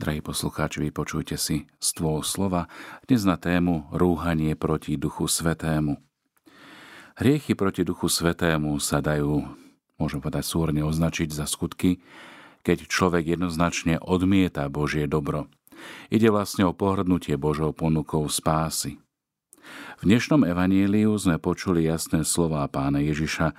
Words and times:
Drahí 0.00 0.24
poslucháči, 0.24 0.88
vypočujte 0.88 1.36
si 1.36 1.68
stôl 1.76 2.24
slova 2.24 2.72
dnes 3.04 3.20
na 3.28 3.36
tému 3.36 3.84
Rúhanie 3.92 4.56
proti 4.56 4.96
Duchu 4.96 5.28
Svetému. 5.28 6.00
Hriechy 7.20 7.52
proti 7.52 7.84
Duchu 7.84 8.08
Svetému 8.08 8.80
sa 8.80 9.04
dajú, 9.04 9.44
môžem 10.00 10.24
povedať, 10.24 10.48
súrne 10.48 10.80
označiť 10.80 11.28
za 11.36 11.44
skutky, 11.44 12.00
keď 12.64 12.88
človek 12.88 13.36
jednoznačne 13.36 14.00
odmieta 14.00 14.64
Božie 14.72 15.04
dobro. 15.04 15.52
Ide 16.08 16.32
vlastne 16.32 16.64
o 16.64 16.72
pohrdnutie 16.72 17.36
Božou 17.36 17.76
ponukou 17.76 18.24
spásy. 18.32 18.96
V 20.00 20.08
dnešnom 20.08 20.48
evaníliu 20.48 21.12
sme 21.20 21.36
počuli 21.36 21.84
jasné 21.84 22.24
slová 22.24 22.64
pána 22.72 23.04
Ježiša, 23.04 23.52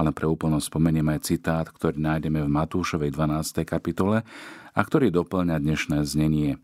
ale 0.00 0.16
pre 0.16 0.24
úplnosť 0.24 0.72
aj 0.72 1.20
citát, 1.20 1.68
ktorý 1.68 2.00
nájdeme 2.00 2.40
v 2.40 2.48
Matúšovej 2.48 3.12
12. 3.12 3.68
kapitole 3.68 4.24
a 4.72 4.80
ktorý 4.80 5.12
doplňa 5.12 5.60
dnešné 5.60 6.00
znenie. 6.08 6.56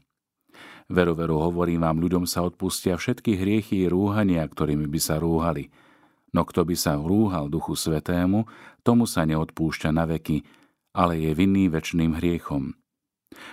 Veru, 0.88 1.12
veru, 1.12 1.36
hovorím 1.44 1.84
vám, 1.84 2.00
ľuďom 2.00 2.24
sa 2.24 2.40
odpustia 2.48 2.96
všetky 2.96 3.36
hriechy 3.36 3.84
i 3.84 3.90
rúhania, 3.92 4.40
ktorými 4.40 4.88
by 4.88 5.00
sa 5.02 5.20
rúhali. 5.20 5.68
No 6.32 6.48
kto 6.48 6.64
by 6.64 6.76
sa 6.80 6.96
rúhal 6.96 7.52
Duchu 7.52 7.76
Svetému, 7.76 8.48
tomu 8.80 9.04
sa 9.04 9.28
neodpúšťa 9.28 9.92
na 9.92 10.08
veky, 10.08 10.40
ale 10.96 11.20
je 11.20 11.36
vinný 11.36 11.68
väčšným 11.68 12.16
hriechom. 12.16 12.72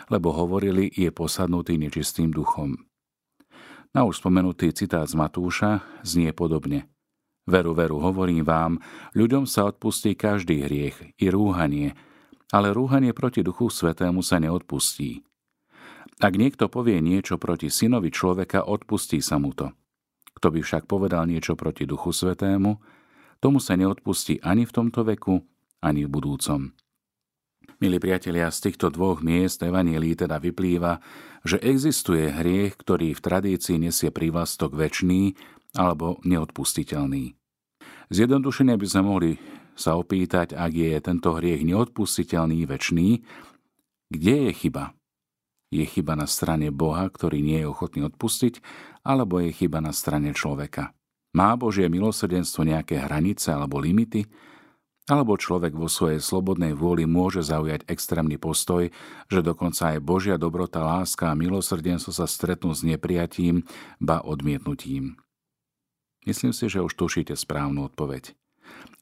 Lebo 0.07 0.31
hovorili, 0.31 0.87
je 0.95 1.11
posadnutý 1.11 1.75
nečistým 1.75 2.31
duchom. 2.31 2.79
Na 3.91 4.07
už 4.07 4.23
spomenutý 4.23 4.71
citát 4.71 5.11
z 5.11 5.19
Matúša 5.19 5.83
znie 6.07 6.31
podobne– 6.31 6.87
Veru, 7.43 7.75
veru, 7.75 7.99
hovorím 7.99 8.47
vám, 8.47 8.79
ľuďom 9.19 9.43
sa 9.43 9.67
odpustí 9.67 10.15
každý 10.15 10.63
hriech, 10.63 10.95
i 11.19 11.27
rúhanie, 11.27 11.91
ale 12.55 12.71
rúhanie 12.71 13.11
proti 13.11 13.43
Duchu 13.43 13.67
Svetému 13.67 14.23
sa 14.23 14.39
neodpustí. 14.39 15.27
Ak 16.23 16.39
niekto 16.39 16.71
povie 16.71 17.03
niečo 17.03 17.35
proti 17.35 17.67
synovi 17.67 18.15
človeka, 18.15 18.63
odpustí 18.63 19.19
sa 19.19 19.43
mu 19.43 19.51
to. 19.51 19.75
Kto 20.39 20.55
by 20.55 20.59
však 20.63 20.87
povedal 20.87 21.27
niečo 21.27 21.59
proti 21.59 21.83
Duchu 21.83 22.15
Svetému, 22.15 22.79
tomu 23.43 23.59
sa 23.59 23.75
neodpustí 23.75 24.39
ani 24.39 24.63
v 24.63 24.71
tomto 24.71 25.03
veku, 25.03 25.43
ani 25.83 26.07
v 26.07 26.13
budúcom. 26.15 26.71
Milí 27.83 27.99
priatelia, 27.99 28.47
z 28.47 28.71
týchto 28.71 28.87
dvoch 28.87 29.19
miest 29.19 29.59
Evangelii 29.59 30.15
teda 30.15 30.39
vyplýva, 30.39 31.03
že 31.43 31.59
existuje 31.59 32.31
hriech, 32.31 32.79
ktorý 32.79 33.11
v 33.11 33.19
tradícii 33.19 33.75
nesie 33.75 34.07
prívlastok 34.15 34.71
väčší 34.79 35.35
alebo 35.73 36.21
neodpustiteľný. 36.23 37.33
Zjednodušene 38.13 38.77
by 38.77 38.87
sme 38.87 39.01
mohli 39.03 39.31
sa 39.73 39.97
opýtať, 39.97 40.53
ak 40.53 40.71
je 40.73 40.93
tento 41.01 41.33
hriech 41.33 41.65
neodpustiteľný, 41.65 42.69
väčší, 42.69 43.25
kde 44.13 44.35
je 44.49 44.51
chyba? 44.53 44.93
Je 45.73 45.81
chyba 45.89 46.13
na 46.13 46.29
strane 46.29 46.69
Boha, 46.69 47.09
ktorý 47.09 47.41
nie 47.41 47.65
je 47.65 47.69
ochotný 47.69 48.05
odpustiť, 48.05 48.61
alebo 49.01 49.41
je 49.41 49.49
chyba 49.49 49.81
na 49.81 49.89
strane 49.89 50.29
človeka? 50.37 50.93
Má 51.33 51.57
Božie 51.57 51.89
milosrdenstvo 51.89 52.61
nejaké 52.61 53.01
hranice 53.01 53.49
alebo 53.49 53.81
limity? 53.81 54.29
Alebo 55.09 55.35
človek 55.35 55.73
vo 55.75 55.89
svojej 55.89 56.21
slobodnej 56.21 56.77
vôli 56.77 57.03
môže 57.03 57.43
zaujať 57.43 57.89
extrémny 57.89 58.37
postoj, 58.39 58.87
že 59.27 59.41
dokonca 59.43 59.97
aj 59.97 59.99
Božia 59.99 60.37
dobrota, 60.37 60.79
láska 60.79 61.27
a 61.27 61.35
milosrdenstvo 61.35 62.13
sa 62.13 62.29
stretnú 62.29 62.71
s 62.71 62.85
neprijatím, 62.85 63.65
ba 63.99 64.21
odmietnutím. 64.23 65.19
Myslím 66.23 66.55
si, 66.55 66.71
že 66.71 66.79
už 66.79 66.95
tušíte 66.95 67.35
správnu 67.35 67.91
odpoveď. 67.91 68.31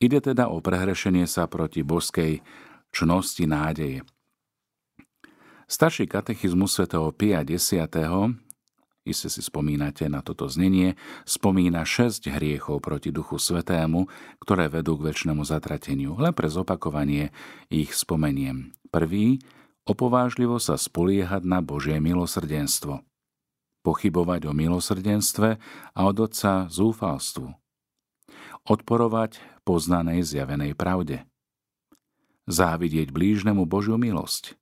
Ide 0.01 0.33
teda 0.33 0.49
o 0.49 0.57
prehrešenie 0.57 1.29
sa 1.29 1.45
proti 1.45 1.85
božskej 1.85 2.41
čnosti 2.89 3.45
nádeje. 3.45 4.01
Starší 5.69 6.09
katechizmus 6.09 6.75
svätého 6.75 7.07
Pia 7.15 7.45
X. 7.45 7.79
Iste 9.01 9.33
si 9.33 9.41
spomínate 9.41 10.05
na 10.05 10.21
toto 10.21 10.45
znenie, 10.45 10.93
spomína 11.25 11.81
šesť 11.81 12.37
hriechov 12.37 12.85
proti 12.85 13.09
Duchu 13.09 13.41
Svetému, 13.41 14.05
ktoré 14.37 14.69
vedú 14.69 14.93
k 14.99 15.09
väčšnému 15.09 15.41
zatrateniu. 15.41 16.13
Len 16.21 16.33
pre 16.37 16.45
zopakovanie 16.51 17.33
ich 17.73 17.97
spomeniem. 17.97 18.77
Prvý, 18.93 19.41
opovážlivo 19.89 20.61
sa 20.61 20.77
spoliehať 20.77 21.41
na 21.47 21.65
Božie 21.65 21.97
milosrdenstvo 21.97 23.01
pochybovať 23.85 24.49
o 24.49 24.51
milosrdenstve 24.53 25.49
a 25.93 25.99
od 26.01 26.17
Otca 26.17 26.65
zúfalstvu. 26.69 27.49
Odporovať 28.65 29.41
poznanej 29.61 30.25
zjavenej 30.25 30.73
pravde. 30.73 31.25
Závidieť 32.49 33.13
blížnemu 33.13 33.65
Božiu 33.69 34.01
milosť. 34.01 34.57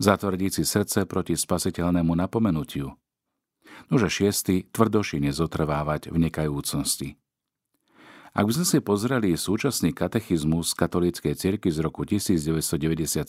Zatvrdiť 0.00 0.60
si 0.60 0.64
srdce 0.64 1.04
proti 1.04 1.36
spasiteľnému 1.36 2.16
napomenutiu. 2.16 2.96
Nože 3.92 4.08
šiestý 4.08 4.64
tvrdoši 4.72 5.20
nezotrvávať 5.20 6.08
v 6.08 6.16
nekajúcnosti. 6.28 7.19
Ak 8.30 8.46
by 8.46 8.52
sme 8.54 8.66
si 8.66 8.78
pozreli 8.78 9.34
súčasný 9.34 9.90
katechizmus 9.90 10.70
katolíckej 10.78 11.34
cirky 11.34 11.66
z 11.66 11.82
roku 11.82 12.06
1997, 12.06 13.26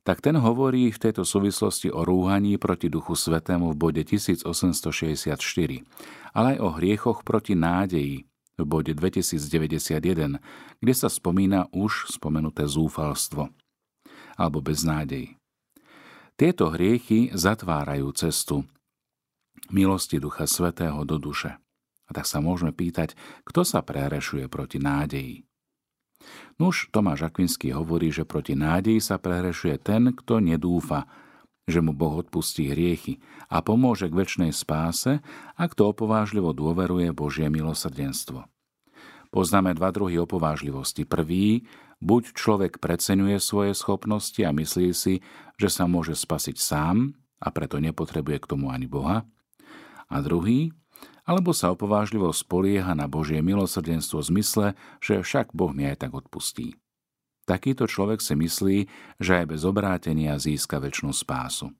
tak 0.00 0.24
ten 0.24 0.40
hovorí 0.40 0.88
v 0.88 0.98
tejto 0.98 1.28
súvislosti 1.28 1.92
o 1.92 2.08
rúhaní 2.08 2.56
proti 2.56 2.88
Duchu 2.88 3.12
Svetému 3.12 3.76
v 3.76 3.76
bode 3.76 4.02
1864, 4.08 5.36
ale 6.32 6.46
aj 6.56 6.58
o 6.64 6.68
hriechoch 6.80 7.20
proti 7.20 7.52
nádeji 7.52 8.24
v 8.56 8.64
bode 8.64 8.96
2091, 8.96 10.40
kde 10.80 10.94
sa 10.96 11.12
spomína 11.12 11.68
už 11.76 12.08
spomenuté 12.08 12.64
zúfalstvo 12.64 13.52
alebo 14.40 14.64
beznádej. 14.64 15.36
Tieto 16.38 16.72
hriechy 16.72 17.34
zatvárajú 17.36 18.08
cestu 18.16 18.64
milosti 19.68 20.16
Ducha 20.16 20.48
Svetého 20.48 21.04
do 21.04 21.20
duše. 21.20 21.60
A 22.08 22.16
tak 22.16 22.24
sa 22.24 22.40
môžeme 22.40 22.72
pýtať, 22.72 23.12
kto 23.44 23.62
sa 23.68 23.84
prerešuje 23.84 24.48
proti 24.48 24.80
nádeji. 24.80 25.44
Nuž 26.58 26.90
Tomáš 26.90 27.30
Akvinský 27.30 27.70
hovorí, 27.70 28.10
že 28.10 28.26
proti 28.26 28.58
nádeji 28.58 28.98
sa 28.98 29.20
prehrešuje 29.20 29.78
ten, 29.78 30.10
kto 30.10 30.42
nedúfa, 30.42 31.06
že 31.68 31.84
mu 31.84 31.92
Boh 31.92 32.24
odpustí 32.24 32.72
hriechy 32.72 33.20
a 33.52 33.60
pomôže 33.60 34.08
k 34.08 34.18
väčšnej 34.24 34.50
spáse 34.56 35.20
a 35.54 35.62
kto 35.68 35.92
opovážlivo 35.92 36.56
dôveruje 36.56 37.12
Božie 37.12 37.46
milosrdenstvo. 37.52 38.48
Poznáme 39.28 39.76
dva 39.76 39.92
druhy 39.92 40.16
opovážlivosti. 40.16 41.04
Prvý, 41.04 41.68
buď 42.00 42.32
človek 42.32 42.80
preceňuje 42.80 43.36
svoje 43.36 43.76
schopnosti 43.76 44.40
a 44.40 44.56
myslí 44.56 44.96
si, 44.96 45.20
že 45.60 45.68
sa 45.68 45.84
môže 45.84 46.16
spasiť 46.16 46.56
sám 46.56 47.12
a 47.36 47.52
preto 47.52 47.76
nepotrebuje 47.76 48.40
k 48.40 48.48
tomu 48.48 48.72
ani 48.72 48.88
Boha. 48.88 49.28
A 50.08 50.16
druhý, 50.24 50.72
alebo 51.28 51.52
sa 51.52 51.68
opovážlivo 51.76 52.32
spolieha 52.32 52.96
na 52.96 53.04
Božie 53.04 53.44
milosrdenstvo 53.44 54.24
v 54.24 54.28
zmysle, 54.32 54.66
že 55.04 55.20
však 55.20 55.52
Boh 55.52 55.76
mi 55.76 55.84
aj 55.84 56.08
tak 56.08 56.16
odpustí. 56.16 56.80
Takýto 57.44 57.88
človek 57.88 58.20
si 58.20 58.36
myslí, 58.36 58.78
že 59.20 59.44
aj 59.44 59.56
bez 59.56 59.64
obrátenia 59.64 60.36
získa 60.36 60.80
väčšinu 60.80 61.12
spásu. 61.16 61.72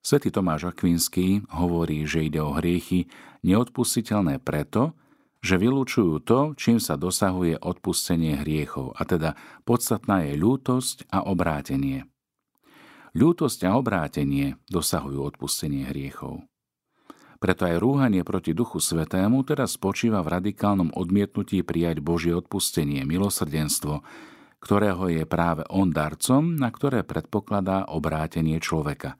Svetý 0.00 0.32
Tomáš 0.32 0.72
Akvinský 0.72 1.44
hovorí, 1.52 2.08
že 2.08 2.24
ide 2.24 2.40
o 2.40 2.56
hriechy 2.56 3.12
neodpustiteľné 3.44 4.40
preto, 4.40 4.96
že 5.40 5.56
vylúčujú 5.56 6.20
to, 6.24 6.52
čím 6.56 6.80
sa 6.80 6.96
dosahuje 7.00 7.60
odpustenie 7.60 8.40
hriechov, 8.40 8.92
a 8.96 9.04
teda 9.08 9.36
podstatná 9.64 10.28
je 10.28 10.36
ľútosť 10.36 11.08
a 11.12 11.24
obrátenie. 11.24 12.08
Ľútosť 13.16 13.68
a 13.68 13.76
obrátenie 13.76 14.60
dosahujú 14.68 15.20
odpustenie 15.20 15.88
hriechov. 15.88 16.49
Preto 17.40 17.64
aj 17.64 17.80
rúhanie 17.80 18.20
proti 18.20 18.52
Duchu 18.52 18.84
Svetému 18.84 19.40
teraz 19.48 19.80
spočíva 19.80 20.20
v 20.20 20.28
radikálnom 20.28 20.92
odmietnutí 20.92 21.64
prijať 21.64 22.04
Božie 22.04 22.36
odpustenie, 22.36 23.08
milosrdenstvo, 23.08 24.04
ktorého 24.60 25.08
je 25.08 25.24
práve 25.24 25.64
on 25.72 25.88
darcom, 25.88 26.52
na 26.52 26.68
ktoré 26.68 27.00
predpokladá 27.00 27.88
obrátenie 27.88 28.60
človeka. 28.60 29.16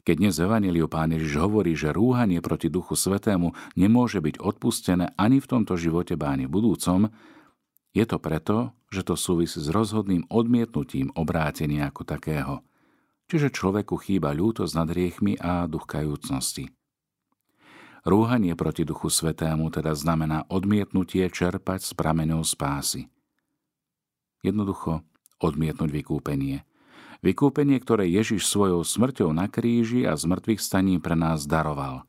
Keď 0.00 0.16
dnes 0.16 0.40
Evangeliu 0.40 0.88
Pán 0.88 1.12
Ježiš 1.12 1.36
hovorí, 1.36 1.76
že 1.76 1.92
rúhanie 1.92 2.40
proti 2.40 2.72
Duchu 2.72 2.96
Svetému 2.96 3.52
nemôže 3.76 4.24
byť 4.24 4.40
odpustené 4.40 5.12
ani 5.20 5.44
v 5.44 5.50
tomto 5.52 5.76
živote, 5.76 6.16
báni 6.16 6.48
v 6.48 6.56
budúcom, 6.56 7.12
je 7.92 8.04
to 8.08 8.16
preto, 8.16 8.72
že 8.88 9.04
to 9.04 9.12
súvisí 9.12 9.60
s 9.60 9.68
rozhodným 9.68 10.24
odmietnutím 10.32 11.12
obrátenia 11.12 11.92
ako 11.92 12.08
takého. 12.08 12.64
Čiže 13.28 13.52
človeku 13.52 14.00
chýba 14.00 14.32
ľútosť 14.32 14.72
nad 14.72 14.88
riechmi 14.88 15.36
a 15.36 15.68
duch 15.68 15.84
kajúcnosti. 15.84 16.77
Rúhanie 18.08 18.56
proti 18.56 18.88
Duchu 18.88 19.12
Svetému 19.12 19.68
teda 19.68 19.92
znamená 19.92 20.48
odmietnutie 20.48 21.28
čerpať 21.28 21.84
z 21.84 21.92
prameňov 21.92 22.40
spásy. 22.40 23.12
Jednoducho 24.40 25.04
odmietnúť 25.44 25.92
vykúpenie. 25.92 26.64
Vykúpenie, 27.20 27.76
ktoré 27.76 28.08
Ježiš 28.08 28.48
svojou 28.48 28.80
smrťou 28.80 29.36
na 29.36 29.44
kríži 29.52 30.08
a 30.08 30.16
zmrtvých 30.16 30.56
staní 30.56 30.96
pre 30.96 31.20
nás 31.20 31.44
daroval. 31.44 32.08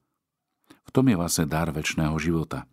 V 0.88 0.96
tom 0.96 1.12
je 1.12 1.20
vlastne 1.20 1.44
dar 1.52 1.68
väčšného 1.68 2.16
života. 2.16 2.64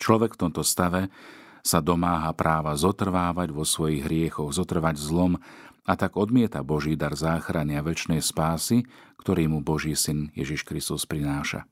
Človek 0.00 0.40
v 0.40 0.40
tomto 0.48 0.64
stave 0.64 1.12
sa 1.60 1.84
domáha 1.84 2.32
práva 2.32 2.80
zotrvávať 2.80 3.52
vo 3.52 3.68
svojich 3.68 4.08
hriechoch, 4.08 4.48
zotrvať 4.56 4.96
zlom 4.96 5.36
a 5.84 5.92
tak 6.00 6.16
odmieta 6.16 6.64
Boží 6.64 6.96
dar 6.96 7.12
záchrany 7.12 7.76
a 7.76 7.84
väčšnej 7.84 8.24
spásy, 8.24 8.88
ktorý 9.20 9.52
mu 9.52 9.60
Boží 9.60 9.92
syn 9.92 10.32
Ježiš 10.32 10.64
Kristus 10.64 11.04
prináša. 11.04 11.68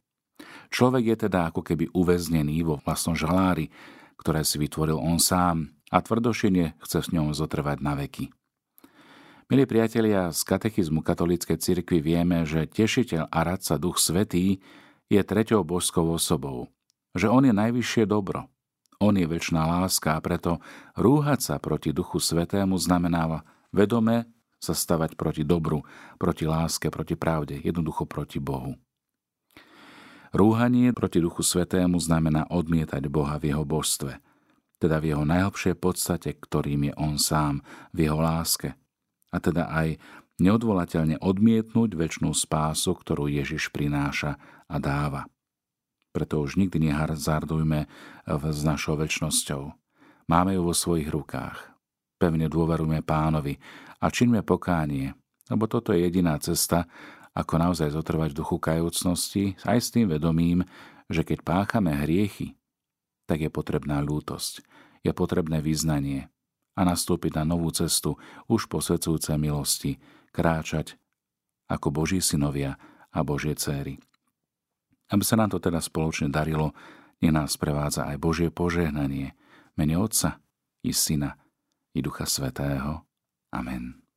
Človek 0.68 1.04
je 1.14 1.16
teda 1.28 1.48
ako 1.48 1.64
keby 1.64 1.88
uväznený 1.96 2.60
vo 2.64 2.76
vlastnom 2.80 3.16
žalári, 3.16 3.72
ktoré 4.20 4.44
si 4.44 4.60
vytvoril 4.60 5.00
on 5.00 5.16
sám 5.16 5.72
a 5.88 6.04
tvrdošine 6.04 6.76
chce 6.84 6.98
s 7.04 7.08
ňou 7.14 7.32
zotrvať 7.32 7.78
na 7.80 7.96
veky. 7.96 8.28
Milí 9.48 9.64
priatelia, 9.64 10.28
z 10.28 10.44
katechizmu 10.44 11.00
katolíckej 11.00 11.56
cirkvi 11.56 12.04
vieme, 12.04 12.44
že 12.44 12.68
tešiteľ 12.68 13.32
a 13.32 13.38
radca 13.48 13.80
Duch 13.80 13.96
Svetý 13.96 14.60
je 15.08 15.20
treťou 15.24 15.64
božskou 15.64 16.04
osobou, 16.04 16.68
že 17.16 17.32
on 17.32 17.48
je 17.48 17.56
najvyššie 17.56 18.04
dobro, 18.04 18.52
on 19.00 19.16
je 19.16 19.24
väčšiná 19.24 19.64
láska 19.64 20.18
a 20.18 20.20
preto 20.20 20.60
rúhať 20.98 21.40
sa 21.40 21.54
proti 21.56 21.96
Duchu 21.96 22.20
Svetému 22.20 22.76
znamená 22.76 23.46
vedome 23.72 24.28
sa 24.58 24.74
stavať 24.74 25.14
proti 25.14 25.46
dobru, 25.46 25.86
proti 26.18 26.44
láske, 26.44 26.90
proti 26.90 27.14
pravde, 27.14 27.62
jednoducho 27.62 28.04
proti 28.04 28.42
Bohu. 28.42 28.74
Rúhanie 30.32 30.92
proti 30.92 31.24
Duchu 31.24 31.40
Svetému 31.40 31.96
znamená 31.96 32.44
odmietať 32.52 33.08
Boha 33.08 33.40
v 33.40 33.52
jeho 33.54 33.64
božstve, 33.64 34.20
teda 34.76 35.00
v 35.00 35.16
jeho 35.16 35.24
najhlbšej 35.24 35.74
podstate, 35.80 36.36
ktorým 36.36 36.92
je 36.92 36.94
on 37.00 37.16
sám, 37.16 37.64
v 37.96 38.08
jeho 38.08 38.20
láske, 38.20 38.76
a 39.32 39.36
teda 39.40 39.72
aj 39.72 39.96
neodvolateľne 40.38 41.18
odmietnúť 41.18 41.96
väčšnú 41.96 42.30
spásu, 42.36 42.94
ktorú 42.94 43.26
Ježiš 43.26 43.72
prináša 43.72 44.36
a 44.68 44.76
dáva. 44.76 45.26
Preto 46.12 46.40
už 46.40 46.56
nikdy 46.56 46.88
nehazardujme 46.88 47.88
s 48.28 48.60
našou 48.64 48.96
väčšnosťou. 48.96 49.62
Máme 50.28 50.56
ju 50.56 50.62
vo 50.64 50.74
svojich 50.76 51.08
rukách. 51.08 51.72
Pevne 52.20 52.50
dôverujme 52.50 53.00
pánovi 53.00 53.56
a 54.02 54.12
činme 54.12 54.44
pokánie, 54.44 55.14
lebo 55.48 55.64
toto 55.70 55.96
je 55.96 56.04
jediná 56.04 56.36
cesta, 56.38 56.84
ako 57.38 57.54
naozaj 57.62 57.94
zotrvať 57.94 58.34
v 58.34 58.38
duchu 58.42 58.58
kajúcnosti, 58.58 59.54
aj 59.62 59.78
s 59.78 59.88
tým 59.94 60.10
vedomím, 60.10 60.66
že 61.06 61.22
keď 61.22 61.46
páchame 61.46 61.94
hriechy, 61.94 62.58
tak 63.30 63.46
je 63.46 63.50
potrebná 63.52 64.02
lútosť, 64.02 64.66
je 65.06 65.12
potrebné 65.14 65.62
vyznanie 65.62 66.26
a 66.74 66.82
nastúpiť 66.82 67.38
na 67.38 67.46
novú 67.46 67.70
cestu 67.70 68.18
už 68.50 68.66
posvedzujúce 68.66 69.38
milosti, 69.38 70.02
kráčať 70.34 70.98
ako 71.70 71.94
Boží 71.94 72.18
synovia 72.18 72.74
a 73.14 73.22
Božie 73.22 73.54
céry. 73.54 74.02
Aby 75.08 75.22
sa 75.22 75.38
nám 75.38 75.54
to 75.54 75.62
teda 75.62 75.78
spoločne 75.78 76.28
darilo, 76.28 76.74
nech 77.22 77.32
nás 77.32 77.54
prevádza 77.54 78.10
aj 78.10 78.18
Božie 78.18 78.48
požehnanie, 78.50 79.38
mene 79.78 79.94
Otca 79.94 80.42
i 80.82 80.90
Syna 80.90 81.38
i 81.94 82.02
Ducha 82.02 82.26
Svetého. 82.26 83.06
Amen. 83.54 84.07